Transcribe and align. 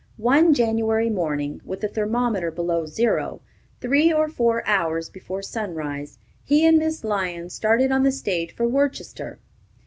One 0.17 0.55
January 0.55 1.11
morning, 1.11 1.61
with 1.63 1.81
the 1.81 1.87
thermometer 1.87 2.49
below 2.49 2.87
zero, 2.87 3.39
three 3.81 4.11
or 4.11 4.27
four 4.29 4.65
hours 4.65 5.09
before 5.11 5.43
sunrise, 5.43 6.17
he 6.43 6.65
and 6.65 6.79
Miss 6.79 7.03
Lyon 7.03 7.51
started 7.51 7.91
on 7.91 8.01
the 8.01 8.11
stage 8.11 8.55
for 8.55 8.67
Worcester. 8.67 9.37